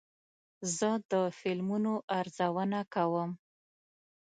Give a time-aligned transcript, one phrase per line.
[0.77, 3.31] زه د فلمونو ارزونه کوم.